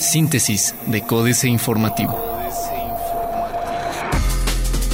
Síntesis 0.00 0.74
de 0.86 1.02
Códice 1.02 1.48
Informativo. 1.48 2.18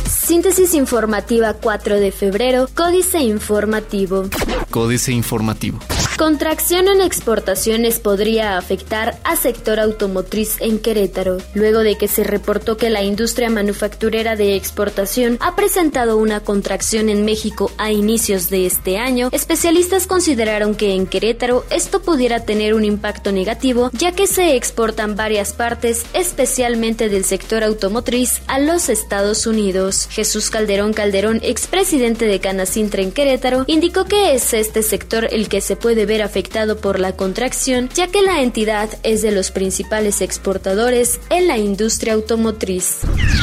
Síntesis 0.09 0.75
informativa 0.75 1.55
4 1.55 2.01
de 2.01 2.11
febrero, 2.11 2.69
Códice 2.75 3.19
Informativo. 3.21 4.25
Códice 4.71 5.13
Informativo. 5.13 5.79
Contracción 6.17 6.87
en 6.87 7.01
exportaciones 7.01 7.99
podría 7.99 8.57
afectar 8.57 9.19
a 9.25 9.35
sector 9.35 9.81
automotriz 9.81 10.61
en 10.61 10.79
Querétaro, 10.79 11.39
luego 11.55 11.81
de 11.81 11.99
que 11.99 12.07
se 12.07 12.23
reportó 12.23 12.77
que 12.77 12.89
la 12.89 13.03
industria 13.03 13.51
manufacturera 13.51 14.37
de 14.37 14.55
exportación 14.55 15.39
ha 15.41 15.57
presentado 15.57 16.17
una 16.17 16.39
contracción 16.39 17.09
en 17.09 17.25
México 17.25 17.73
a 17.79 17.91
inicios 17.91 18.49
de 18.49 18.65
este 18.65 18.97
año. 18.97 19.29
Especialistas 19.33 20.07
consideraron 20.07 20.77
que 20.77 20.95
en 20.95 21.09
Querétaro 21.09 21.65
esto 21.71 22.01
pudiera 22.01 22.45
tener 22.45 22.75
un 22.75 22.85
impacto 22.85 23.33
negativo, 23.33 23.91
ya 23.93 24.13
que 24.13 24.29
se 24.29 24.55
exportan 24.55 25.17
varias 25.17 25.53
partes, 25.53 26.07
especialmente 26.13 27.09
del 27.09 27.25
sector 27.25 27.65
automotriz, 27.65 28.41
a 28.47 28.61
los 28.61 28.89
Estados 28.89 29.49
Unidos. 29.49 30.07
Jesús 30.13 30.51
Calderón 30.51 30.93
Calderón, 30.93 31.41
expresidente 31.43 32.27
de 32.27 32.39
Canacintra 32.39 33.03
en 33.03 33.11
Querétaro, 33.11 33.65
indicó 33.67 34.05
que 34.05 34.37
es 34.37 34.55
este 34.55 34.85
sector 34.85 35.27
el 35.33 35.49
que 35.49 35.61
se 35.61 35.75
puede 35.75 36.04
ver 36.07 36.23
afectado 36.23 36.77
por 36.77 37.01
la 37.01 37.17
contracción, 37.17 37.89
ya 37.95 38.09
que 38.09 38.23
la 38.23 38.43
entidad 38.43 38.89
es 39.03 39.23
de 39.23 39.31
los 39.31 39.51
principales 39.51 40.21
exportadores 40.21 41.21
en 41.31 41.49
la 41.49 41.59
industria 41.59 42.15
automotriz. 42.15 42.99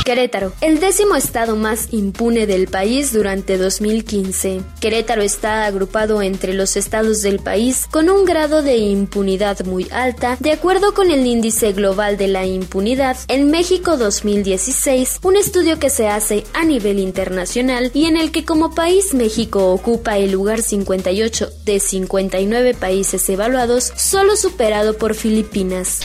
Querétaro, 0.06 0.54
el 0.62 0.80
décimo 0.80 1.16
estado 1.16 1.56
más 1.56 1.88
impune 1.92 2.46
del 2.48 2.68
país 2.68 3.14
durante 3.14 3.58
2015. 3.58 4.62
Querétaro 4.80 5.22
está 5.22 5.66
agrupado 5.66 6.22
entre 6.22 6.54
los 6.54 6.76
estados 6.78 7.22
del 7.22 7.40
país 7.40 7.88
con 7.90 8.10
un 8.10 8.26
grado 8.26 8.62
de 8.62 8.78
impunidad 8.78 9.66
muy 9.66 9.88
alta, 9.92 10.38
de 10.40 10.52
acuerdo 10.52 10.94
con 10.94 11.12
el 11.12 11.26
índice 11.26 11.74
global 11.74 12.18
de 12.18 12.28
la 12.28 12.46
impunidad 12.46 13.18
en 13.28 13.52
México 13.52 13.98
2016, 13.98 15.20
un 15.24 15.38
estudio 15.38 15.80
que 15.80 15.90
se 15.90 16.08
hace 16.08 16.44
a 16.54 16.66
nivel 16.66 17.00
internacional 17.00 17.92
y 17.94 18.06
en 18.06 18.18
el 18.18 18.32
que 18.32 18.46
como 18.46 18.74
país 18.76 19.14
México 19.14 19.72
ocupa 19.72 20.18
el 20.18 20.32
lugar 20.32 20.62
58 20.62 21.50
de 21.66 21.80
59 21.80 22.51
países 22.74 23.28
evaluados, 23.30 23.92
solo 23.96 24.36
superado 24.36 24.98
por 24.98 25.16
Filipinas. 25.16 26.02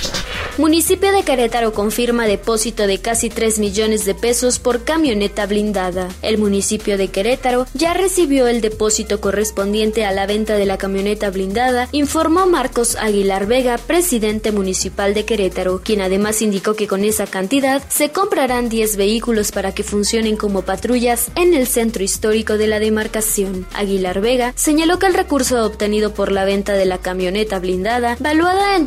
Municipio 0.58 1.12
de 1.12 1.22
Querétaro 1.22 1.74
confirma 1.74 2.26
depósito 2.26 2.86
de 2.86 2.98
casi 2.98 3.28
3 3.28 3.58
millones 3.58 4.06
de 4.06 4.14
pesos 4.14 4.58
por 4.58 4.84
camioneta 4.84 5.44
blindada. 5.44 6.08
El 6.22 6.38
municipio 6.38 6.96
de 6.96 7.08
Querétaro 7.08 7.66
ya 7.74 7.92
recibió 7.92 8.46
el 8.46 8.62
depósito 8.62 9.20
correspondiente 9.20 10.06
a 10.06 10.12
la 10.12 10.26
venta 10.26 10.56
de 10.56 10.64
la 10.64 10.78
camioneta 10.78 11.28
blindada, 11.28 11.90
informó 11.92 12.46
Marcos 12.46 12.96
Aguilar 12.96 13.44
Vega, 13.44 13.76
presidente 13.76 14.50
municipal 14.50 15.12
de 15.12 15.26
Querétaro, 15.26 15.82
quien 15.84 16.00
además 16.00 16.40
indicó 16.40 16.72
que 16.72 16.86
con 16.86 17.04
esa 17.04 17.26
cantidad 17.26 17.82
se 17.90 18.08
comprarán 18.08 18.70
10 18.70 18.96
vehículos 18.96 19.52
para 19.52 19.72
que 19.72 19.82
funcionen 19.82 20.36
como 20.36 20.62
patrullas 20.62 21.30
en 21.34 21.52
el 21.52 21.66
centro 21.66 22.02
histórico 22.02 22.56
de 22.56 22.66
la 22.66 22.78
demarcación. 22.78 23.66
Aguilar 23.74 24.22
Vega 24.22 24.54
señaló 24.56 24.98
que 24.98 25.06
el 25.06 25.12
recurso 25.12 25.66
obtenido 25.66 26.14
por 26.14 26.32
la 26.32 26.46
venta 26.46 26.72
de 26.72 26.86
la 26.86 26.96
camioneta 26.96 27.58
blindada, 27.58 28.16
valuada 28.20 28.76
en 28.76 28.86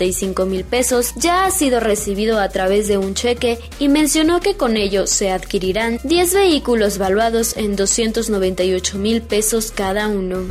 2.395.000 0.00 0.46
mil 0.46 0.64
pesos, 0.64 1.12
ya 1.16 1.44
ha 1.44 1.50
sido 1.50 1.80
recibido 1.80 2.40
a 2.40 2.48
través 2.48 2.88
de 2.88 2.98
un 2.98 3.14
cheque 3.14 3.58
y 3.78 3.88
mencionó 3.88 4.40
que 4.40 4.56
con 4.56 4.76
ello 4.76 5.06
se 5.06 5.30
adquirirán 5.30 6.00
10 6.04 6.34
vehículos 6.34 6.98
valuados 6.98 7.56
en 7.56 7.76
298 7.76 8.98
mil 8.98 9.22
pesos 9.22 9.72
cada 9.74 10.08
uno. 10.08 10.46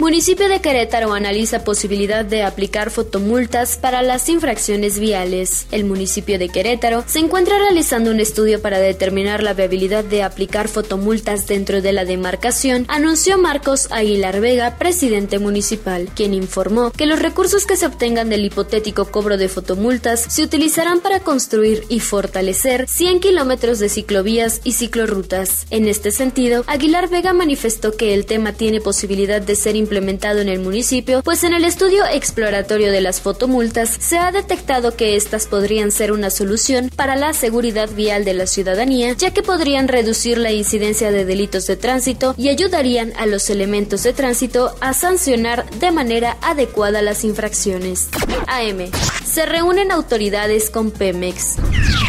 Municipio 0.00 0.48
de 0.48 0.60
Querétaro 0.60 1.12
analiza 1.12 1.64
posibilidad 1.64 2.24
de 2.24 2.42
aplicar 2.42 2.90
fotomultas 2.90 3.76
para 3.76 4.02
las 4.02 4.28
infracciones 4.28 4.98
viales. 4.98 5.66
El 5.70 5.84
municipio 5.84 6.38
de 6.38 6.48
Querétaro 6.48 7.04
se 7.06 7.18
encuentra 7.18 7.58
realizando 7.58 8.10
un 8.10 8.20
estudio 8.20 8.60
para 8.60 8.78
determinar 8.78 9.42
la 9.42 9.54
viabilidad 9.54 10.04
de 10.04 10.22
aplicar 10.22 10.68
fotomultas 10.68 11.46
dentro 11.46 11.82
de 11.82 11.92
la 11.92 12.04
demarcación, 12.04 12.84
anunció 12.88 13.38
Marcos 13.38 13.88
Aguilar 13.90 14.40
Vega, 14.40 14.76
presidente 14.78 15.38
municipal, 15.38 16.08
quien 16.14 16.34
informó 16.34 16.90
que 16.90 17.06
los 17.06 17.18
recursos 17.18 17.66
que 17.66 17.76
se 17.76 17.86
obtengan 17.86 18.28
del 18.28 18.44
hipotético 18.44 18.87
cobro 18.92 19.36
de 19.36 19.48
fotomultas 19.48 20.26
se 20.28 20.42
utilizarán 20.42 21.00
para 21.00 21.20
construir 21.20 21.84
y 21.88 22.00
fortalecer 22.00 22.86
100 22.88 23.20
kilómetros 23.20 23.78
de 23.78 23.88
ciclovías 23.88 24.60
y 24.64 24.72
ciclorrutas. 24.72 25.66
En 25.70 25.88
este 25.88 26.10
sentido, 26.10 26.64
Aguilar 26.66 27.08
Vega 27.08 27.32
manifestó 27.32 27.92
que 27.92 28.14
el 28.14 28.26
tema 28.26 28.52
tiene 28.52 28.80
posibilidad 28.80 29.40
de 29.40 29.56
ser 29.56 29.76
implementado 29.76 30.40
en 30.40 30.48
el 30.48 30.60
municipio, 30.60 31.22
pues 31.22 31.44
en 31.44 31.54
el 31.54 31.64
estudio 31.64 32.04
exploratorio 32.06 32.92
de 32.92 33.00
las 33.00 33.20
fotomultas 33.20 33.96
se 34.00 34.18
ha 34.18 34.32
detectado 34.32 34.96
que 34.96 35.16
estas 35.16 35.46
podrían 35.46 35.92
ser 35.92 36.12
una 36.12 36.30
solución 36.30 36.90
para 36.94 37.16
la 37.16 37.32
seguridad 37.32 37.88
vial 37.90 38.24
de 38.24 38.34
la 38.34 38.46
ciudadanía, 38.46 39.12
ya 39.12 39.32
que 39.32 39.42
podrían 39.42 39.88
reducir 39.88 40.38
la 40.38 40.52
incidencia 40.52 41.10
de 41.10 41.24
delitos 41.24 41.66
de 41.66 41.76
tránsito 41.76 42.34
y 42.36 42.48
ayudarían 42.48 43.12
a 43.16 43.26
los 43.26 43.50
elementos 43.50 44.02
de 44.02 44.12
tránsito 44.12 44.74
a 44.80 44.92
sancionar 44.92 45.68
de 45.78 45.90
manera 45.90 46.36
adecuada 46.42 47.02
las 47.02 47.24
infracciones. 47.24 48.08
AM. 48.46 48.77
Se 49.24 49.46
reúnen 49.46 49.92
autoridades 49.92 50.70
con 50.70 50.90
Pemex. 50.90 51.56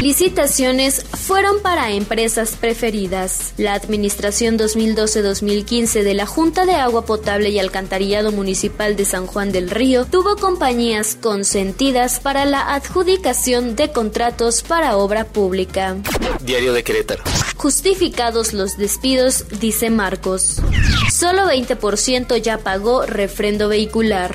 Licitaciones 0.01 1.03
fueron 1.03 1.61
para 1.61 1.91
empresas 1.91 2.55
preferidas. 2.55 3.53
La 3.57 3.73
Administración 3.73 4.57
2012-2015 4.57 6.03
de 6.03 6.13
la 6.13 6.25
Junta 6.25 6.65
de 6.65 6.75
Agua 6.75 7.05
Potable 7.05 7.49
y 7.49 7.59
Alcantarillado 7.59 8.31
Municipal 8.31 8.95
de 8.95 9.03
San 9.03 9.27
Juan 9.27 9.51
del 9.51 9.69
Río 9.69 10.05
tuvo 10.05 10.37
compañías 10.37 11.17
consentidas 11.21 12.19
para 12.21 12.45
la 12.45 12.73
adjudicación 12.73 13.75
de 13.75 13.91
contratos 13.91 14.61
para 14.61 14.95
obra 14.95 15.25
pública. 15.25 15.97
Diario 16.41 16.71
de 16.71 16.83
Querétaro. 16.83 17.23
Justificados 17.57 18.53
los 18.53 18.77
despidos, 18.77 19.45
dice 19.59 19.89
Marcos. 19.89 20.61
Solo 21.11 21.43
20% 21.43 22.37
ya 22.37 22.59
pagó 22.59 23.05
refrendo 23.05 23.67
vehicular. 23.67 24.33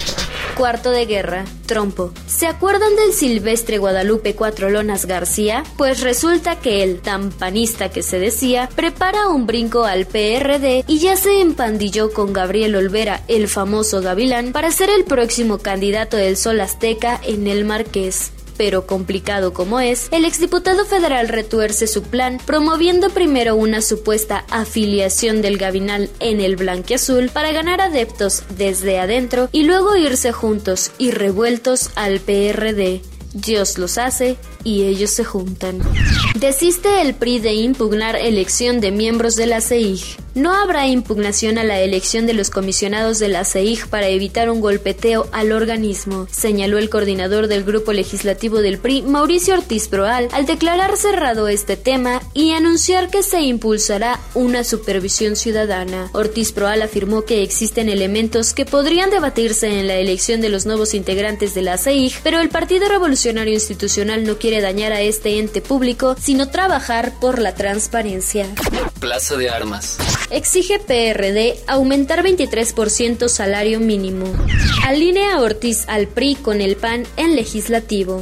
Cuarto 0.57 0.93
de 0.93 1.07
guerra, 1.07 1.45
trompo. 1.67 2.13
¿Se 2.29 2.47
acuerdan 2.47 2.95
del 2.95 3.13
silvestre 3.13 3.79
Guadalupe 3.79 4.37
Cuatro 4.37 4.71
Lonas 4.71 5.07
García? 5.07 5.65
Pues 5.77 6.01
resulta 6.01 6.61
que 6.61 6.85
el 6.85 7.01
tan 7.01 7.31
panista 7.31 7.89
que 7.89 8.05
se 8.05 8.21
decía 8.21 8.69
prepara 8.77 9.27
un 9.29 9.47
brinco 9.47 9.83
al 9.83 10.07
PRD 10.07 10.85
y 10.87 10.99
ya 11.01 11.17
se 11.17 11.41
empandilló 11.41 12.13
con 12.13 12.33
Gabriel 12.33 12.77
Olvera, 12.77 13.23
el 13.27 13.49
famoso 13.49 14.01
Gavilán, 14.01 14.53
para 14.53 14.71
ser 14.71 14.91
el 14.91 15.05
próximo 15.05 15.59
candidato 15.59 16.17
del 16.17 16.37
Sol 16.37 16.61
Azteca 16.61 17.21
en 17.25 17.49
el 17.49 17.65
Marqués 17.65 18.31
pero 18.57 18.87
complicado 18.87 19.53
como 19.53 19.81
es, 19.81 20.09
el 20.11 20.25
exdiputado 20.25 20.85
federal 20.85 21.29
retuerce 21.29 21.87
su 21.87 22.03
plan, 22.03 22.39
promoviendo 22.45 23.11
primero 23.11 23.57
una 23.57 23.81
supuesta 23.81 24.45
afiliación 24.51 25.43
del 25.43 25.59
Gabinal 25.59 26.11
en 26.21 26.41
el 26.41 26.57
blanquiazul 26.57 27.31
para 27.31 27.53
ganar 27.53 27.81
adeptos 27.81 28.45
desde 28.57 28.99
adentro 28.99 29.49
y 29.53 29.65
luego 29.65 29.97
irse 29.97 30.33
juntos 30.33 30.91
y 30.99 31.11
revueltos 31.11 31.91
al 31.95 32.21
PRD. 32.21 33.03
Dios 33.33 33.79
los 33.79 33.99
hace 33.99 34.37
y 34.65 34.83
ellos 34.83 35.11
se 35.11 35.25
juntan. 35.25 35.79
Desiste 36.35 37.03
el 37.03 37.15
PRI 37.15 37.39
de 37.39 37.55
impugnar 37.55 38.17
elección 38.17 38.81
de 38.81 38.91
miembros 38.91 39.37
de 39.37 39.47
la 39.47 39.61
CEIG. 39.61 40.17
No 40.35 40.53
habrá 40.53 40.89
impugnación 40.89 41.59
a 41.59 41.65
la 41.65 41.81
elección 41.81 42.27
de 42.27 42.33
los 42.33 42.51
comisionados 42.51 43.21
de 43.21 43.29
la 43.29 43.45
CEIG 43.45 43.87
para 43.87 44.09
evitar 44.09 44.51
un 44.51 44.61
golpeteo 44.61 45.29
al 45.31 45.53
organismo, 45.53 46.27
señaló 46.29 46.79
el 46.79 46.91
coordinador 46.91 47.47
del 47.47 47.63
grupo 47.63 47.93
legislativo 47.93 48.61
del 48.61 48.79
PRI, 48.79 49.03
Mauricio 49.03 49.55
Ortiz 49.55 49.87
Proal, 49.87 50.29
al 50.33 50.45
declarar 50.45 50.97
cerrado 50.97 51.47
este 51.47 51.77
tema 51.77 52.21
y 52.33 52.51
anunciar 52.51 53.11
que 53.11 53.23
se 53.23 53.43
impulsará 53.43 54.19
una 54.35 54.65
supervisión 54.65 55.37
ciudadana. 55.37 56.11
Ortiz 56.13 56.51
Proal 56.51 56.83
afirmó 56.83 57.23
que 57.23 57.45
existen 57.45 57.89
elementos 57.89 58.55
que 58.55 58.67
podrían 58.67 59.11
debatirse 59.11 59.79
en 59.79 59.87
la 59.87 59.95
elección 59.95 60.41
de 60.41 60.49
los 60.49 60.67
nuevos 60.67 60.95
integrantes 60.95 61.55
de 61.55 61.63
la 61.63 61.79
CEIG, 61.79 62.13
pero 62.25 62.41
el 62.41 62.49
Partido 62.49 62.89
Revolucionario 62.89 63.55
Institucional 63.55 64.25
no 64.25 64.37
quiere 64.37 64.54
dañar 64.61 64.93
a 64.93 65.01
este 65.01 65.39
ente 65.39 65.61
público, 65.61 66.17
sino 66.21 66.49
trabajar 66.49 67.13
por 67.21 67.39
la 67.39 67.55
transparencia. 67.55 68.47
Plaza 69.01 69.37
de 69.37 69.51
Armas. 69.51 69.99
Exige 70.31 70.79
PRD 70.79 71.59
aumentar 71.67 72.25
23% 72.25 73.29
salario 73.29 73.81
mínimo. 73.81 74.27
Alinea 74.85 75.41
Ortiz 75.41 75.85
al 75.89 76.09
PRI 76.09 76.37
con 76.37 76.61
el 76.61 76.77
PAN 76.77 77.05
en 77.17 77.37
legislativo. 77.37 78.21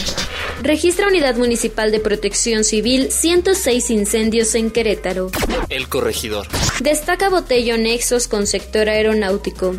Registra 0.62 1.08
Unidad 1.08 1.37
Municipal 1.37 1.90
de 1.90 1.99
Protección 1.99 2.62
Civil 2.62 3.11
106 3.11 3.90
incendios 3.90 4.55
en 4.55 4.70
Querétaro. 4.70 5.31
El 5.69 5.88
corregidor. 5.88 6.46
Destaca 6.81 7.29
Botello 7.31 7.76
nexos 7.79 8.29
con 8.29 8.46
sector 8.46 8.88
aeronáutico. 8.88 9.75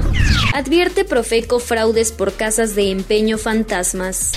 Advierte 0.53 1.05
Profeco 1.05 1.59
fraudes 1.59 2.11
por 2.11 2.33
casas 2.33 2.75
de 2.75 2.91
empeño 2.91 3.38
fantasmas. 3.38 4.31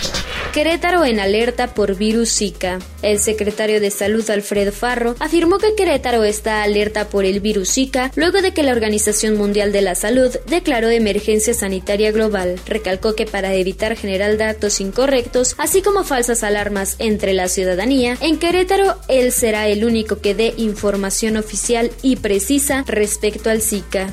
Querétaro 0.56 1.04
en 1.04 1.20
alerta 1.20 1.74
por 1.74 1.96
virus 1.96 2.30
Zika. 2.38 2.78
El 3.06 3.20
secretario 3.20 3.80
de 3.80 3.92
Salud 3.92 4.28
Alfredo 4.28 4.72
Farro 4.72 5.14
afirmó 5.20 5.58
que 5.58 5.76
Querétaro 5.76 6.24
está 6.24 6.64
alerta 6.64 7.08
por 7.08 7.24
el 7.24 7.38
virus 7.38 7.70
Zika 7.70 8.10
luego 8.16 8.42
de 8.42 8.52
que 8.52 8.64
la 8.64 8.72
Organización 8.72 9.36
Mundial 9.36 9.70
de 9.70 9.80
la 9.80 9.94
Salud 9.94 10.36
declaró 10.48 10.90
emergencia 10.90 11.54
sanitaria 11.54 12.10
global. 12.10 12.58
Recalcó 12.66 13.14
que 13.14 13.24
para 13.24 13.54
evitar 13.54 13.94
generar 13.94 14.36
datos 14.38 14.80
incorrectos, 14.80 15.54
así 15.56 15.82
como 15.82 16.02
falsas 16.02 16.42
alarmas 16.42 16.96
entre 16.98 17.32
la 17.32 17.46
ciudadanía, 17.46 18.18
en 18.20 18.38
Querétaro 18.40 18.96
él 19.06 19.30
será 19.30 19.68
el 19.68 19.84
único 19.84 20.18
que 20.18 20.34
dé 20.34 20.54
información 20.56 21.36
oficial 21.36 21.92
y 22.02 22.16
precisa 22.16 22.82
respecto 22.88 23.50
al 23.50 23.62
Zika. 23.62 24.08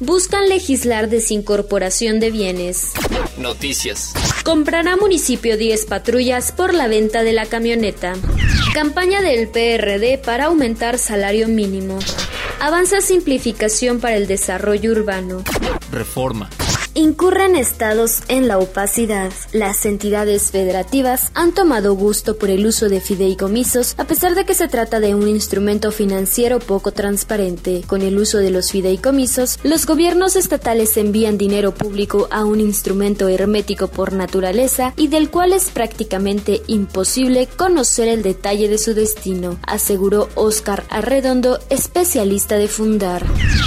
Buscan 0.00 0.48
legislar 0.48 1.10
desincorporación 1.10 2.20
de 2.20 2.30
bienes. 2.30 2.92
Noticias. 3.36 4.14
Comprará 4.44 4.96
municipio 4.96 5.58
10 5.58 5.84
patrullas 5.84 6.52
por 6.52 6.72
la 6.72 6.88
venta 6.88 7.22
de 7.22 7.34
la 7.34 7.44
camioneta. 7.44 8.14
Campaña 8.74 9.20
del 9.20 9.48
PRD 9.48 10.18
para 10.18 10.46
aumentar 10.46 10.98
salario 10.98 11.48
mínimo. 11.48 11.98
Avanza 12.60 13.00
simplificación 13.00 14.00
para 14.00 14.16
el 14.16 14.26
desarrollo 14.26 14.92
urbano. 14.92 15.42
Reforma 15.90 16.48
incurren 17.00 17.56
estados 17.56 18.22
en 18.28 18.46
la 18.46 18.58
opacidad. 18.58 19.32
Las 19.52 19.86
entidades 19.86 20.50
federativas 20.50 21.30
han 21.34 21.52
tomado 21.52 21.94
gusto 21.94 22.36
por 22.36 22.50
el 22.50 22.66
uso 22.66 22.88
de 22.88 23.00
fideicomisos 23.00 23.94
a 23.96 24.04
pesar 24.04 24.34
de 24.34 24.44
que 24.44 24.54
se 24.54 24.68
trata 24.68 25.00
de 25.00 25.14
un 25.14 25.26
instrumento 25.26 25.92
financiero 25.92 26.58
poco 26.58 26.92
transparente. 26.92 27.82
Con 27.86 28.02
el 28.02 28.18
uso 28.18 28.38
de 28.38 28.50
los 28.50 28.70
fideicomisos, 28.70 29.58
los 29.62 29.86
gobiernos 29.86 30.36
estatales 30.36 30.96
envían 30.96 31.38
dinero 31.38 31.74
público 31.74 32.28
a 32.30 32.44
un 32.44 32.60
instrumento 32.60 33.28
hermético 33.28 33.88
por 33.88 34.12
naturaleza 34.12 34.92
y 34.96 35.08
del 35.08 35.30
cual 35.30 35.52
es 35.52 35.70
prácticamente 35.70 36.62
imposible 36.66 37.48
conocer 37.56 38.08
el 38.08 38.22
detalle 38.22 38.68
de 38.68 38.78
su 38.78 38.94
destino, 38.94 39.58
aseguró 39.62 40.28
Oscar 40.34 40.84
Arredondo, 40.90 41.58
especialista 41.70 42.56
de 42.56 42.68
Fundar. 42.68 43.24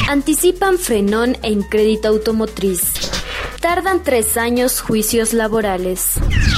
Anticipan 0.08 0.78
frenón 0.78 1.38
en 1.42 1.64
crédito 1.64 2.10
automotriz. 2.10 3.23
Tardan 3.64 4.04
tres 4.04 4.36
años 4.36 4.82
juicios 4.82 5.32
laborales. 5.32 6.16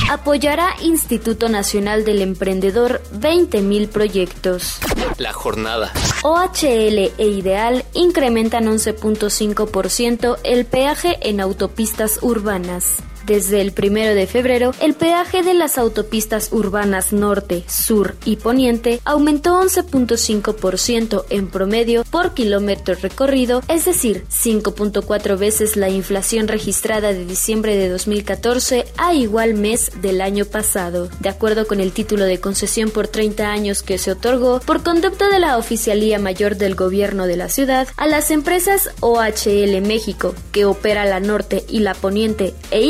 Apoyará 0.10 0.69
Instituto 0.81 1.50
Nacional 1.50 2.04
del 2.04 2.24
Emprendedor 2.24 3.00
20.000 3.13 3.90
proyectos. 3.90 4.80
La 5.19 5.31
jornada. 5.31 5.94
OHL 6.24 7.12
e 7.19 7.28
Ideal 7.28 7.86
incrementan 7.94 8.66
11.5% 8.66 10.40
el 10.44 10.66
peaje 10.66 11.19
en 11.22 11.42
autopistas 11.42 12.18
urbanas. 12.24 13.04
Desde 13.25 13.62
el 13.62 13.72
primero 13.72 14.13
de 14.13 14.27
febrero, 14.27 14.72
el 14.81 14.94
peaje 14.94 15.42
de 15.42 15.56
las 15.56 15.80
autopistas 15.80 16.50
urbanas 16.51 17.12
norte, 17.12 17.63
sur 17.68 18.16
y 18.24 18.36
poniente 18.36 19.00
aumentó 19.04 19.60
11.5% 19.60 21.25
en 21.30 21.48
promedio 21.48 22.04
por 22.04 22.36
kilómetro 22.36 22.94
recorrido, 23.01 23.63
es 23.68 23.86
decir, 23.86 24.25
5.4 24.30 25.39
veces 25.39 25.75
la 25.75 25.89
inflación 25.89 26.48
registrada 26.48 27.13
de 27.13 27.25
diciembre 27.25 27.75
de 27.75 27.89
2014 27.89 28.86
a 28.98 29.16
igual 29.16 29.56
mes 29.56 29.92
del 30.01 30.22
año 30.22 30.45
pasado. 30.45 31.10
De 31.19 31.30
acuerdo 31.30 31.66
con 31.66 31.80
el 31.80 31.94
título 31.94 32.25
de 32.25 32.39
concesión 32.39 32.92
por 32.92 33.07
30 33.07 33.50
años 33.50 33.81
que 33.81 33.98
se 33.98 34.12
otorgó 34.12 34.60
por 34.60 34.83
conducta 34.83 35.30
de 35.30 35.39
la 35.39 35.57
Oficialía 35.57 36.19
Mayor 36.19 36.57
del 36.57 36.75
Gobierno 36.75 37.25
de 37.25 37.38
la 37.38 37.50
ciudad 37.50 37.88
a 37.98 38.06
las 38.06 38.30
empresas 38.30 38.92
OHL 39.00 39.81
México, 39.81 40.36
que 40.51 40.66
opera 40.66 41.06
la 41.06 41.19
norte 41.19 41.63
y 41.68 41.80
la 41.80 41.95
poniente 41.95 42.54
e 42.69 42.81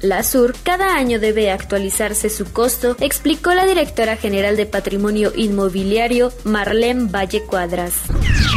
La 0.00 0.22
Sur, 0.22 0.54
cada 0.62 0.94
año 0.94 1.18
debe 1.18 1.50
actualizarse 1.50 2.30
su 2.30 2.44
costo, 2.52 2.96
explicó 3.00 3.52
la 3.52 3.66
directora 3.66 4.16
general 4.16 4.56
de 4.56 4.66
Patrimonio 4.66 5.32
Inmobiliario, 5.34 6.32
Marlene 6.44 7.08
Valle 7.10 7.42
Cuadras. 7.42 7.94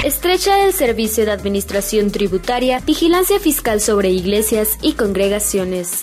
Estrecha 0.04 0.66
el 0.66 0.74
Servicio 0.74 1.25
de 1.25 1.31
Administración 1.31 2.10
Tributaria, 2.10 2.80
Vigilancia 2.80 3.38
Fiscal 3.38 3.81
sobre 3.81 4.10
Iglesias 4.10 4.78
y 4.81 4.94
Congregaciones. 4.94 6.01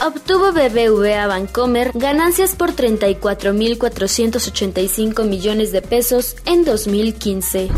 Obtuvo 0.00 0.52
BBVA 0.52 1.26
Bancomer 1.26 1.92
ganancias 1.94 2.56
por 2.56 2.74
34.485 2.74 5.24
millones 5.24 5.70
de 5.70 5.82
pesos 5.82 6.36
en 6.46 6.64
2015. 6.64 7.68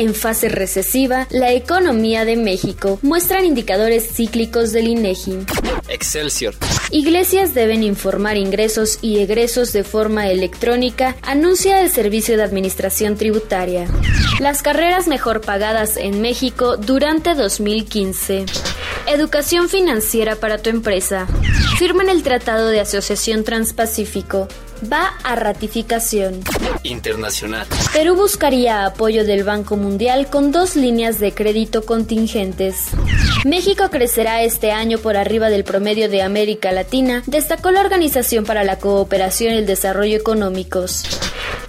En 0.00 0.14
fase 0.14 0.50
recesiva, 0.50 1.26
la 1.30 1.54
economía 1.54 2.26
de 2.26 2.36
México 2.36 2.98
muestran 3.00 3.46
indicadores 3.46 4.06
cíclicos 4.12 4.72
del 4.72 4.88
INEGI. 4.88 5.46
Excelsior. 5.88 6.54
Iglesias 6.90 7.54
deben 7.54 7.82
informar 7.82 8.36
ingresos 8.36 8.98
y 9.00 9.20
egresos 9.20 9.72
de 9.72 9.82
forma 9.82 10.28
electrónica, 10.28 11.16
anuncia 11.22 11.80
el 11.80 11.90
Servicio 11.90 12.36
de 12.36 12.42
Administración 12.42 13.16
Tributaria. 13.16 13.88
Las 14.38 14.60
carreras 14.60 15.08
mejor 15.08 15.40
pagadas 15.40 15.96
en 15.96 16.20
México 16.20 16.76
durante 16.76 17.34
2015. 17.34 18.44
Educación 19.06 19.70
financiera 19.70 20.36
para 20.36 20.58
tu 20.58 20.68
empresa. 20.68 21.26
Firman 21.78 22.10
el 22.10 22.22
Tratado 22.22 22.68
de 22.68 22.80
Asociación 22.80 23.44
Transpacífico. 23.44 24.46
Va 24.92 25.14
a 25.24 25.36
ratificación. 25.36 26.42
Internacional. 26.82 27.66
Perú 27.94 28.14
buscaría 28.14 28.84
apoyo 28.84 29.24
del 29.24 29.42
Banco 29.42 29.78
Mundial 29.78 30.28
con 30.28 30.52
dos 30.52 30.76
líneas 30.76 31.18
de 31.18 31.32
crédito 31.32 31.86
contingentes. 31.86 32.88
México 33.46 33.88
crecerá 33.90 34.42
este 34.42 34.70
año 34.70 34.98
por 34.98 35.16
arriba 35.16 35.48
del 35.48 35.64
promedio 35.64 36.10
de 36.10 36.20
América 36.20 36.72
Latina, 36.72 37.22
destacó 37.26 37.70
la 37.70 37.80
Organización 37.80 38.44
para 38.44 38.64
la 38.64 38.78
Cooperación 38.78 39.54
y 39.54 39.56
el 39.56 39.66
Desarrollo 39.66 40.18
Económicos. 40.18 41.04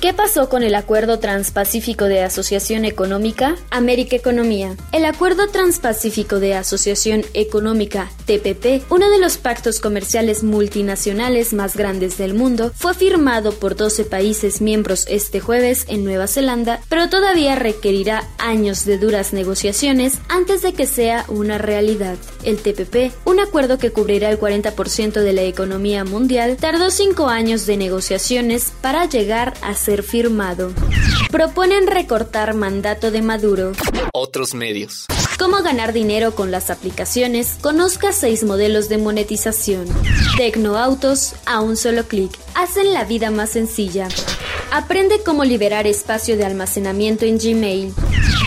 ¿Qué 0.02 0.14
pasó 0.14 0.50
con 0.50 0.64
el 0.64 0.76
Acuerdo 0.76 1.18
Transpacífico 1.20 2.06
de 2.06 2.22
Asociación 2.22 2.57
Económica? 2.58 3.56
América 3.70 4.16
Economía. 4.16 4.76
El 4.92 5.06
Acuerdo 5.06 5.48
Transpacífico 5.48 6.40
de 6.40 6.56
Asociación 6.56 7.24
Económica, 7.36 8.10
TPP, 8.26 8.84
uno 8.90 9.12
de 9.12 9.20
los 9.20 9.38
pactos 9.38 9.80
comerciales 9.80 10.44
multinacionales 10.44 11.54
más 11.54 11.78
grandes 11.78 12.18
del 12.18 12.34
mundo, 12.34 12.72
fue 12.76 12.96
firmado 12.96 13.54
por 13.54 13.76
12 13.76 14.06
países 14.06 14.60
miembros 14.60 15.06
este 15.08 15.40
jueves 15.40 15.86
en 15.88 16.04
Nueva 16.04 16.26
Zelanda, 16.26 16.82
pero 16.90 17.10
todavía 17.10 17.56
requerirá 17.56 18.28
años 18.40 18.86
de 18.86 18.98
duras 18.98 19.34
negociaciones 19.34 20.18
antes 20.28 20.64
de 20.64 20.74
que 20.74 20.88
sea 20.88 21.26
una 21.28 21.60
realidad. 21.60 22.18
El 22.44 22.58
TPP, 22.58 23.14
un 23.26 23.40
acuerdo 23.40 23.78
que 23.78 23.92
cubrirá 23.92 24.32
el 24.32 24.40
40% 24.40 25.22
de 25.22 25.34
la 25.34 25.44
economía 25.44 26.04
mundial, 26.06 26.58
tardó 26.60 26.90
cinco 26.90 27.28
años 27.28 27.68
de 27.68 27.78
negociaciones 27.78 28.74
para 28.82 29.06
llegar 29.06 29.54
a 29.62 29.76
ser 29.76 30.02
firmado. 30.02 30.74
Proponen 31.32 31.88
recortar 31.88 32.54
mandato 32.54 33.12
de 33.12 33.22
Maduro. 33.22 33.74
Otros 34.14 34.54
medios. 34.54 35.06
Cómo 35.38 35.62
ganar 35.62 35.92
dinero 35.92 36.34
con 36.34 36.52
las 36.52 36.70
aplicaciones. 36.70 37.58
Conozca 37.62 38.14
seis 38.14 38.44
modelos 38.44 38.88
de 38.88 38.98
monetización. 38.98 39.88
Tecnoautos 40.38 41.36
a 41.46 41.60
un 41.60 41.76
solo 41.76 42.06
clic. 42.06 42.32
Hacen 42.56 42.94
la 42.94 43.04
vida 43.04 43.30
más 43.30 43.52
sencilla. 43.52 44.08
Aprende 44.72 45.22
cómo 45.24 45.44
liberar 45.44 45.86
espacio 45.86 46.38
de 46.38 46.46
almacenamiento 46.46 47.26
en 47.26 47.38
Gmail. 47.38 47.94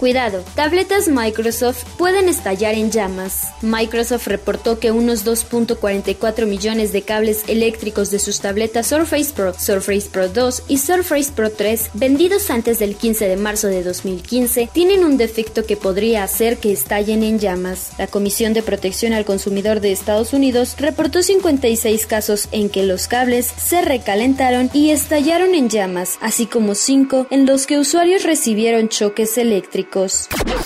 Cuidado, 0.00 0.42
tabletas 0.54 1.08
Microsoft 1.08 1.84
pueden 1.98 2.30
estallar 2.30 2.72
en 2.72 2.90
llamas. 2.90 3.48
Microsoft 3.60 4.28
reportó 4.28 4.78
que 4.78 4.92
unos 4.92 5.26
2.44 5.26 6.46
millones 6.46 6.90
de 6.92 7.02
cables 7.02 7.44
eléctricos 7.48 8.10
de 8.10 8.18
sus 8.18 8.40
tabletas 8.40 8.86
Surface 8.86 9.34
Pro, 9.34 9.52
Surface 9.52 10.08
Pro 10.10 10.30
2 10.30 10.62
y 10.68 10.78
Surface 10.78 11.30
Pro 11.32 11.50
3 11.50 11.90
vendidos 11.92 12.48
antes 12.48 12.78
del 12.78 12.96
15 12.96 13.28
de 13.28 13.36
marzo 13.36 13.66
de 13.66 13.82
2015 13.82 14.70
tienen 14.72 15.04
un 15.04 15.18
defecto 15.18 15.66
que 15.66 15.76
podría 15.76 16.24
hacer 16.24 16.56
que 16.56 16.72
estallen 16.72 17.22
en 17.22 17.38
llamas. 17.38 17.90
La 17.98 18.06
Comisión 18.06 18.54
de 18.54 18.62
Protección 18.62 19.12
al 19.12 19.26
Consumidor 19.26 19.80
de 19.80 19.92
Estados 19.92 20.32
Unidos 20.32 20.76
reportó 20.78 21.22
56 21.22 22.06
casos 22.06 22.48
en 22.52 22.70
que 22.70 22.84
los 22.84 23.06
cables 23.06 23.52
se 23.62 23.82
recalentaron 23.82 24.70
y 24.72 24.92
estallaron 24.92 25.54
en 25.54 25.68
llamas, 25.68 26.16
así 26.22 26.46
como 26.46 26.74
5 26.74 27.26
en 27.28 27.44
los 27.44 27.66
que 27.66 27.78
usuarios 27.78 28.22
recibieron 28.22 28.88
choques 28.88 29.36
eléctricos. 29.36 29.89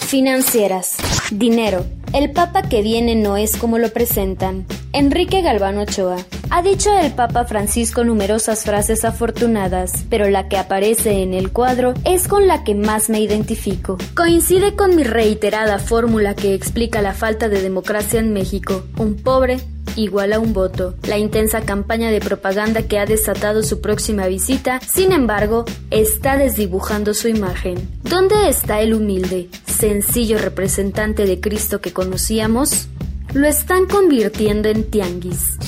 Financieras. 0.00 0.96
Dinero. 1.30 1.86
El 2.12 2.32
Papa 2.32 2.68
que 2.68 2.82
viene 2.82 3.14
no 3.14 3.38
es 3.38 3.56
como 3.56 3.78
lo 3.78 3.90
presentan. 3.90 4.66
Enrique 4.92 5.40
Galván 5.40 5.78
Ochoa. 5.78 6.16
Ha 6.50 6.60
dicho 6.60 6.90
el 6.98 7.12
Papa 7.12 7.46
Francisco 7.46 8.04
numerosas 8.04 8.64
frases 8.64 9.04
afortunadas, 9.04 10.04
pero 10.10 10.28
la 10.28 10.48
que 10.48 10.58
aparece 10.58 11.22
en 11.22 11.32
el 11.32 11.52
cuadro 11.52 11.94
es 12.04 12.28
con 12.28 12.46
la 12.46 12.64
que 12.64 12.74
más 12.74 13.08
me 13.08 13.20
identifico. 13.20 13.96
Coincide 14.14 14.76
con 14.76 14.94
mi 14.94 15.04
reiterada 15.04 15.78
fórmula 15.78 16.34
que 16.34 16.52
explica 16.52 17.00
la 17.00 17.14
falta 17.14 17.48
de 17.48 17.62
democracia 17.62 18.20
en 18.20 18.34
México. 18.34 18.84
Un 18.98 19.16
pobre 19.16 19.58
igual 19.96 20.32
a 20.32 20.38
un 20.38 20.52
voto. 20.52 20.94
La 21.06 21.18
intensa 21.18 21.62
campaña 21.62 22.10
de 22.10 22.20
propaganda 22.20 22.82
que 22.82 22.98
ha 22.98 23.06
desatado 23.06 23.62
su 23.62 23.80
próxima 23.80 24.26
visita, 24.26 24.80
sin 24.80 25.12
embargo, 25.12 25.64
está 25.90 26.36
desdibujando 26.36 27.14
su 27.14 27.28
imagen. 27.28 27.88
¿Dónde 28.02 28.48
está 28.48 28.80
el 28.80 28.94
humilde, 28.94 29.48
sencillo 29.66 30.38
representante 30.38 31.26
de 31.26 31.40
Cristo 31.40 31.80
que 31.80 31.92
conocíamos? 31.92 32.88
Lo 33.32 33.46
están 33.46 33.86
convirtiendo 33.86 34.68
en 34.68 34.84
tianguis. 34.90 35.58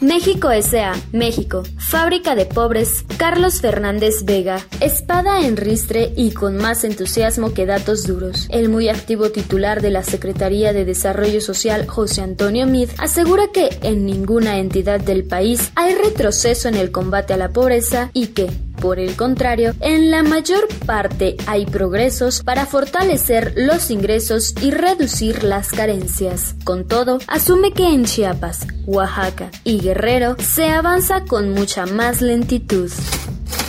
México 0.00 0.50
S.A. 0.50 0.94
México. 1.12 1.62
Fábrica 1.92 2.34
de 2.34 2.46
Pobres, 2.46 3.04
Carlos 3.18 3.60
Fernández 3.60 4.24
Vega. 4.24 4.66
Espada 4.80 5.42
en 5.42 5.58
ristre 5.58 6.10
y 6.16 6.30
con 6.30 6.56
más 6.56 6.84
entusiasmo 6.84 7.52
que 7.52 7.66
datos 7.66 8.06
duros. 8.06 8.46
El 8.48 8.70
muy 8.70 8.88
activo 8.88 9.28
titular 9.28 9.82
de 9.82 9.90
la 9.90 10.02
Secretaría 10.02 10.72
de 10.72 10.86
Desarrollo 10.86 11.42
Social, 11.42 11.86
José 11.86 12.22
Antonio 12.22 12.66
Mid, 12.66 12.88
asegura 12.96 13.48
que 13.52 13.68
en 13.82 14.06
ninguna 14.06 14.58
entidad 14.58 15.00
del 15.00 15.24
país 15.24 15.70
hay 15.74 15.94
retroceso 15.94 16.66
en 16.70 16.76
el 16.76 16.92
combate 16.92 17.34
a 17.34 17.36
la 17.36 17.50
pobreza 17.50 18.08
y 18.14 18.28
que, 18.28 18.48
por 18.82 18.98
el 18.98 19.14
contrario, 19.14 19.74
en 19.80 20.10
la 20.10 20.24
mayor 20.24 20.66
parte 20.84 21.36
hay 21.46 21.66
progresos 21.66 22.42
para 22.42 22.66
fortalecer 22.66 23.54
los 23.56 23.92
ingresos 23.92 24.54
y 24.60 24.72
reducir 24.72 25.44
las 25.44 25.70
carencias. 25.70 26.56
Con 26.64 26.88
todo, 26.88 27.18
asume 27.28 27.72
que 27.72 27.86
en 27.86 28.04
Chiapas, 28.04 28.66
Oaxaca 28.84 29.52
y 29.62 29.78
Guerrero 29.78 30.36
se 30.40 30.66
avanza 30.66 31.24
con 31.24 31.50
mucha 31.50 31.86
más 31.86 32.20
lentitud. 32.20 32.90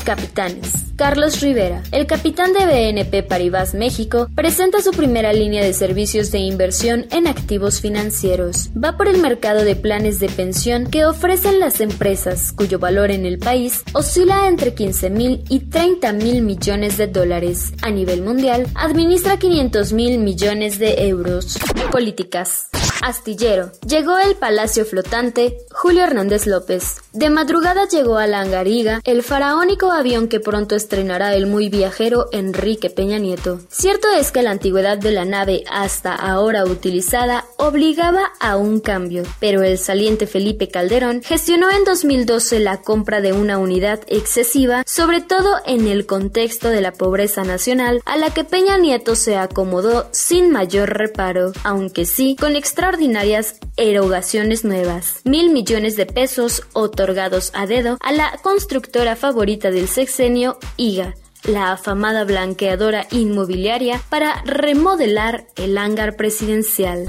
Capitanes. 0.04 0.83
Carlos 1.04 1.42
Rivera, 1.42 1.84
el 1.92 2.08
capitán 2.08 2.54
de 2.54 2.66
BNP 2.66 3.24
Paribas 3.24 3.74
México, 3.74 4.30
presenta 4.34 4.82
su 4.82 4.92
primera 4.92 5.34
línea 5.34 5.62
de 5.62 5.74
servicios 5.74 6.32
de 6.32 6.38
inversión 6.38 7.08
en 7.12 7.28
activos 7.28 7.82
financieros. 7.82 8.70
Va 8.82 8.96
por 8.96 9.10
el 9.10 9.18
mercado 9.18 9.66
de 9.66 9.76
planes 9.76 10.22
de 10.22 10.30
pensión 10.30 10.90
que 10.90 11.04
ofrecen 11.04 11.60
las 11.60 11.82
empresas, 11.82 12.54
cuyo 12.54 12.80
valor 12.80 13.12
en 13.12 13.26
el 13.26 13.38
país 13.38 13.84
oscila 13.92 14.48
entre 14.48 14.76
15 14.76 15.10
mil 15.10 15.44
y 15.50 15.60
30 15.60 16.14
mil 16.14 16.42
millones 16.42 16.96
de 16.96 17.08
dólares. 17.08 17.74
A 17.82 17.90
nivel 17.90 18.22
mundial, 18.22 18.66
administra 18.74 19.36
500 19.36 19.92
mil 19.92 20.20
millones 20.20 20.80
de 20.80 21.10
euros. 21.10 21.58
Políticas. 21.92 22.70
Astillero. 23.04 23.72
Llegó 23.86 24.18
el 24.18 24.36
Palacio 24.36 24.86
Flotante, 24.86 25.58
Julio 25.72 26.04
Hernández 26.04 26.48
López. 26.48 27.02
De 27.12 27.30
madrugada 27.30 27.86
llegó 27.88 28.18
a 28.18 28.28
la 28.28 28.40
Angariga 28.40 29.02
el 29.04 29.24
faraónico 29.24 29.92
avión 29.92 30.30
que 30.30 30.40
pronto 30.40 30.76
estrenará 30.76 31.36
el 31.36 31.46
muy 31.46 31.68
viajero 31.70 32.28
Enrique 32.32 32.90
Peña 32.90 33.20
Nieto. 33.20 33.60
Cierto 33.70 34.08
es 34.18 34.32
que 34.32 34.42
la 34.42 34.52
antigüedad 34.52 34.98
de 34.98 35.12
la 35.12 35.26
nave 35.26 35.66
hasta 35.70 36.16
ahora 36.16 36.64
utilizada 36.64 37.46
obligaba 37.58 38.32
a 38.40 38.56
un 38.56 38.80
cambio, 38.80 39.24
pero 39.40 39.64
el 39.64 39.78
saliente 39.78 40.26
Felipe 40.26 40.70
Calderón 40.70 41.22
gestionó 41.24 41.70
en 41.72 41.84
2012 41.84 42.62
la 42.62 42.82
compra 42.82 43.20
de 43.20 43.34
una 43.34 43.58
unidad 43.58 44.00
excesiva, 44.08 44.84
sobre 44.86 45.20
todo 45.20 45.58
en 45.66 45.88
el 45.88 46.06
contexto 46.06 46.70
de 46.70 46.82
la 46.82 46.94
pobreza 46.94 47.44
nacional, 47.44 48.02
a 48.06 48.18
la 48.18 48.34
que 48.34 48.46
Peña 48.46 48.78
Nieto 48.78 49.16
se 49.16 49.36
acomodó 49.36 50.08
sin 50.12 50.52
mayor 50.52 50.98
reparo, 50.98 51.52
aunque 51.64 52.06
sí 52.06 52.38
con 52.40 52.56
extra 52.56 52.93
ordinarias 52.94 53.56
erogaciones 53.76 54.64
nuevas. 54.64 55.22
Mil 55.24 55.52
millones 55.52 55.96
de 55.96 56.06
pesos 56.06 56.64
otorgados 56.74 57.52
a 57.56 57.66
dedo 57.66 57.98
a 58.02 58.12
la 58.12 58.38
constructora 58.44 59.16
favorita 59.16 59.72
del 59.72 59.88
sexenio, 59.88 60.60
IGA, 60.78 61.16
la 61.44 61.72
afamada 61.72 62.24
blanqueadora 62.24 63.08
inmobiliaria, 63.10 64.00
para 64.10 64.44
remodelar 64.44 65.48
el 65.56 65.78
hangar 65.78 66.16
presidencial. 66.16 67.06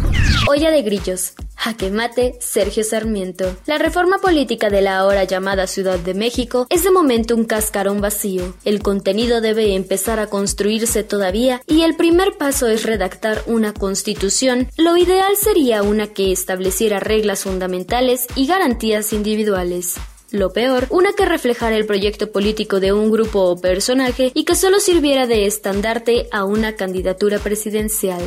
Olla 0.48 0.70
de 0.70 0.82
grillos. 0.82 1.34
Jaque 1.64 1.90
mate, 1.90 2.35
Sergio 2.40 2.85
Sarmiento. 2.85 3.56
La 3.64 3.78
reforma 3.78 4.18
política 4.18 4.68
de 4.68 4.83
la 4.83 4.99
ahora 4.99 5.25
llamada 5.25 5.66
Ciudad 5.66 5.99
de 5.99 6.12
México 6.12 6.66
es 6.68 6.85
de 6.85 6.90
momento 6.90 7.35
un 7.35 7.47
cascarón 7.47 8.02
vacío. 8.02 8.54
El 8.66 8.83
contenido 8.83 9.40
debe 9.40 9.75
empezar 9.75 10.21
a 10.21 10.26
construirse 10.26 11.04
todavía 11.04 11.62
y 11.66 11.80
el 11.80 11.97
primer 11.97 12.37
paso 12.37 12.66
es 12.66 12.83
redactar 12.83 13.42
una 13.47 13.73
constitución. 13.73 14.68
Lo 14.76 14.99
ideal 14.99 15.37
sería 15.40 15.83
una 15.83 16.09
que 16.09 16.33
estableciera 16.33 17.00
reglas 17.00 17.44
fundamentales 17.44 18.26
y 18.37 18.47
garantías 18.47 19.14
individuales. 19.14 19.94
Lo 20.34 20.52
peor, 20.52 20.88
una 20.90 21.12
que 21.12 21.26
reflejara 21.26 21.76
el 21.76 21.86
proyecto 21.86 22.32
político 22.32 22.80
de 22.80 22.92
un 22.92 23.12
grupo 23.12 23.42
o 23.42 23.60
personaje 23.60 24.32
y 24.34 24.44
que 24.44 24.56
solo 24.56 24.80
sirviera 24.80 25.28
de 25.28 25.46
estandarte 25.46 26.26
a 26.32 26.42
una 26.42 26.74
candidatura 26.74 27.38
presidencial. 27.38 28.20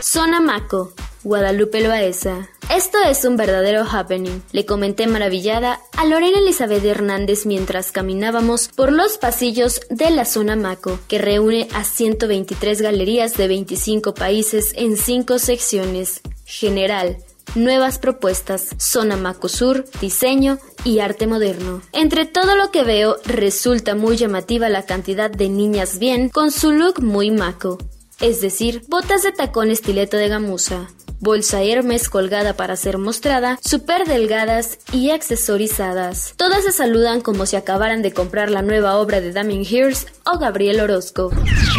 Zona 0.00 0.40
Maco, 0.40 0.92
Guadalupe 1.22 1.82
Loaesa. 1.82 2.48
Esto 2.74 2.98
es 3.08 3.24
un 3.24 3.36
verdadero 3.36 3.84
happening, 3.88 4.42
le 4.50 4.66
comenté 4.66 5.06
maravillada 5.06 5.78
a 5.96 6.04
Lorena 6.04 6.40
Elizabeth 6.40 6.84
Hernández 6.84 7.46
mientras 7.46 7.92
caminábamos 7.92 8.66
por 8.66 8.92
los 8.92 9.16
pasillos 9.16 9.82
de 9.88 10.10
la 10.10 10.24
zona 10.24 10.56
Maco, 10.56 10.98
que 11.06 11.18
reúne 11.18 11.68
a 11.74 11.84
123 11.84 12.82
galerías 12.82 13.36
de 13.36 13.46
25 13.46 14.14
países 14.14 14.72
en 14.74 14.96
5 14.96 15.38
secciones. 15.38 16.22
General, 16.44 17.18
nuevas 17.54 17.98
propuestas, 17.98 18.74
zona 18.78 19.16
Maco 19.16 19.48
Sur, 19.48 19.84
diseño 20.00 20.58
y 20.84 20.98
arte 21.00 21.26
moderno. 21.26 21.82
Entre 21.92 22.26
todo 22.26 22.56
lo 22.56 22.70
que 22.70 22.82
veo, 22.82 23.16
resulta 23.24 23.94
muy 23.94 24.16
llamativa 24.16 24.68
la 24.68 24.84
cantidad 24.84 25.30
de 25.30 25.48
niñas 25.48 25.98
bien 25.98 26.28
con 26.28 26.50
su 26.50 26.72
look 26.72 27.02
muy 27.02 27.30
maco, 27.30 27.78
es 28.20 28.40
decir, 28.40 28.82
botas 28.88 29.22
de 29.22 29.32
tacón 29.32 29.70
estileto 29.70 30.16
de 30.16 30.28
gamuza, 30.28 30.88
bolsa 31.20 31.62
Hermes 31.62 32.08
colgada 32.08 32.54
para 32.54 32.76
ser 32.76 32.98
mostrada, 32.98 33.58
súper 33.62 34.06
delgadas 34.06 34.78
y 34.92 35.10
accesorizadas. 35.10 36.34
Todas 36.36 36.64
se 36.64 36.72
saludan 36.72 37.20
como 37.20 37.46
si 37.46 37.56
acabaran 37.56 38.02
de 38.02 38.12
comprar 38.12 38.50
la 38.50 38.62
nueva 38.62 38.96
obra 38.96 39.20
de 39.20 39.32
Damien 39.32 39.64
Hirst 39.68 40.08
o 40.24 40.38
Gabriel 40.38 40.80
Orozco. 40.80 41.30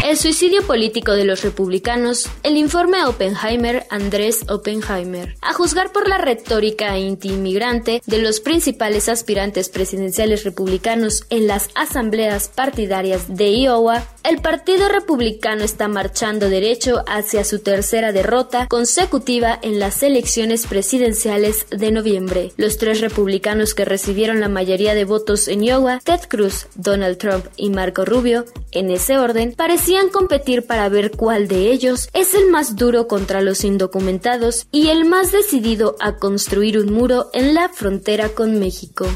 El 0.04 0.16
suicidio 0.16 0.62
político 0.62 1.12
de 1.12 1.24
los 1.24 1.42
republicanos, 1.42 2.28
el 2.42 2.56
informe 2.56 3.04
Oppenheimer 3.04 3.86
Andrés 3.90 4.44
Oppenheimer. 4.48 5.36
A 5.42 5.52
juzgar 5.52 5.92
por 5.92 6.08
la 6.08 6.18
retórica 6.18 6.92
anti-inmigrante 6.92 8.02
de 8.06 8.18
los 8.18 8.40
principales 8.40 9.08
aspirantes 9.08 9.68
presidenciales 9.68 10.44
republicanos 10.44 11.24
en 11.30 11.46
las 11.46 11.68
asambleas 11.74 12.48
partidarias 12.48 13.34
de 13.34 13.50
Iowa, 13.50 14.04
el 14.28 14.42
Partido 14.42 14.90
Republicano 14.90 15.64
está 15.64 15.88
marchando 15.88 16.50
derecho 16.50 17.02
hacia 17.06 17.44
su 17.44 17.60
tercera 17.60 18.12
derrota 18.12 18.66
consecutiva 18.66 19.58
en 19.62 19.78
las 19.78 20.02
elecciones 20.02 20.66
presidenciales 20.66 21.64
de 21.70 21.90
noviembre. 21.90 22.52
Los 22.58 22.76
tres 22.76 23.00
republicanos 23.00 23.72
que 23.72 23.86
recibieron 23.86 24.40
la 24.40 24.50
mayoría 24.50 24.94
de 24.94 25.06
votos 25.06 25.48
en 25.48 25.64
Iowa, 25.64 26.00
Ted 26.04 26.20
Cruz, 26.28 26.66
Donald 26.74 27.16
Trump 27.16 27.46
y 27.56 27.70
Marco 27.70 28.04
Rubio, 28.04 28.44
en 28.70 28.90
ese 28.90 29.16
orden, 29.16 29.54
parecían 29.56 30.10
competir 30.10 30.66
para 30.66 30.90
ver 30.90 31.12
cuál 31.12 31.48
de 31.48 31.70
ellos 31.70 32.10
es 32.12 32.34
el 32.34 32.50
más 32.50 32.76
duro 32.76 33.08
contra 33.08 33.40
los 33.40 33.64
indocumentados 33.64 34.66
y 34.70 34.88
el 34.88 35.06
más 35.06 35.32
decidido 35.32 35.96
a 36.00 36.16
construir 36.16 36.78
un 36.78 36.92
muro 36.92 37.30
en 37.32 37.54
la 37.54 37.70
frontera 37.70 38.28
con 38.28 38.58
México. 38.58 39.06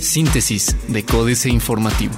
Síntesis 0.00 0.74
de 0.88 1.04
Códice 1.04 1.50
Informativo. 1.50 2.14